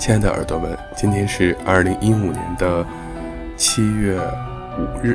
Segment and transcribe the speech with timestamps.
[0.00, 2.82] 亲爱的耳朵们，今天是二零一五年的
[3.54, 4.18] 七月
[4.78, 5.14] 五日。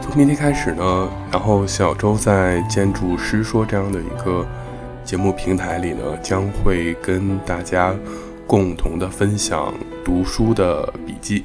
[0.00, 4.44] 从明天开始呢，然后小周在建筑师说这样的一个
[5.04, 7.94] 节目平台里呢，将会跟大家
[8.44, 9.72] 共同的分享
[10.04, 11.44] 读书的笔记。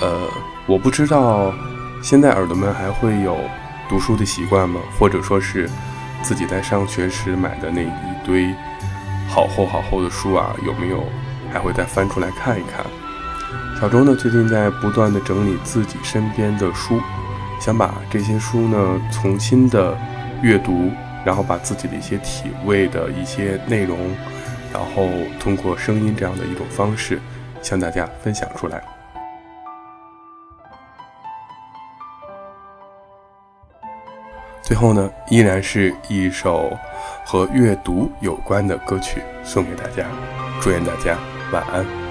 [0.00, 0.26] 呃，
[0.66, 1.52] 我不知道
[2.02, 3.36] 现在耳朵们还会有
[3.86, 4.80] 读书的习惯吗？
[4.98, 5.68] 或者说是
[6.22, 7.90] 自己在上学时买的那一
[8.24, 8.48] 堆。
[9.28, 11.04] 好厚好厚的书啊，有没有
[11.50, 12.84] 还会再翻出来看一看？
[13.80, 17.00] 小周呢，最近在不断的整理自己身边的书，
[17.58, 19.96] 想把这些书呢重新的
[20.42, 20.90] 阅读，
[21.24, 23.98] 然后把自己的一些体味的一些内容，
[24.72, 25.08] 然后
[25.40, 27.20] 通过声音这样的一种方式
[27.62, 28.82] 向大家分享出来。
[34.62, 36.76] 最后呢，依然是一首。
[37.24, 40.06] 和阅读有关的歌曲送给大家，
[40.60, 41.18] 祝愿大家
[41.52, 42.01] 晚安。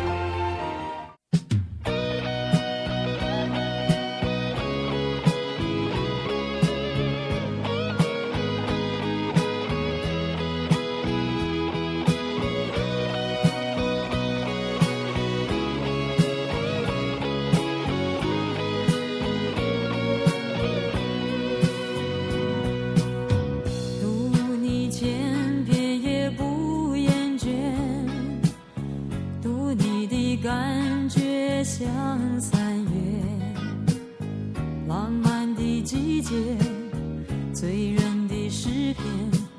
[34.92, 36.36] 浪漫的季节
[37.54, 39.51] 醉人的诗篇。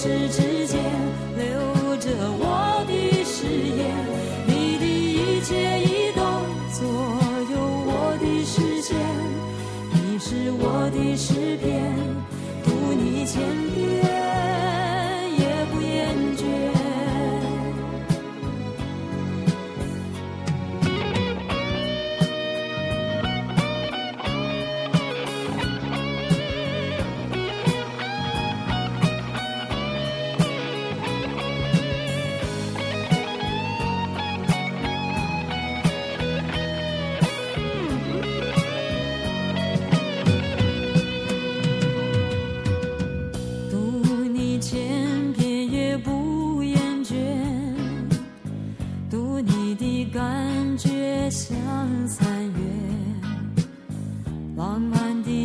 [0.00, 0.80] 时之间，
[1.36, 3.90] 留着我的誓言，
[4.46, 6.22] 你的一切移动
[6.70, 6.86] 左
[7.50, 8.96] 右我的视线，
[9.90, 11.92] 你是我的诗篇。
[12.62, 13.67] 读你千遍。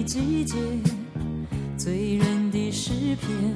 [0.06, 0.58] 季节
[1.78, 3.54] 醉人的诗篇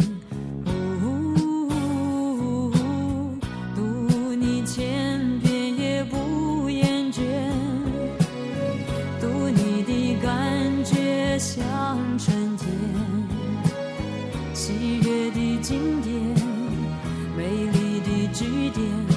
[0.65, 0.71] 喔
[1.01, 3.39] 喔喔喔
[3.75, 7.21] 读你千遍也不厌倦
[9.19, 12.67] 读你的感觉像春天。
[14.53, 16.13] 喜悦的经典
[17.35, 19.16] 美丽的句点。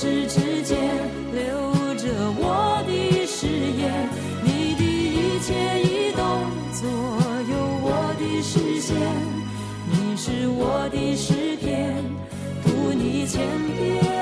[0.00, 0.78] 时之间
[1.32, 1.42] 留
[1.96, 2.06] 着
[2.38, 4.08] 我的誓言
[4.44, 6.22] 你的一切移动
[6.72, 6.88] 左
[7.50, 8.96] 右我的视线
[9.90, 11.96] 你是我的诗篇
[12.62, 13.42] 读你千
[13.76, 14.17] 遍。